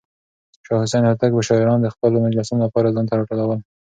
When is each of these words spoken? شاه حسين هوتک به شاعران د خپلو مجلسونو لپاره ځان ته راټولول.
شاه 0.65 0.81
حسين 0.83 1.03
هوتک 1.05 1.31
به 1.35 1.41
شاعران 1.49 1.79
د 1.81 1.87
خپلو 1.93 2.23
مجلسونو 2.25 2.61
لپاره 2.65 2.93
ځان 2.95 3.05
ته 3.09 3.13
راټولول. 3.19 3.59